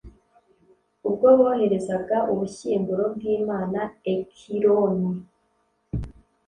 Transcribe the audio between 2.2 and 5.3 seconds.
ubushyinguro bw'imana ekironi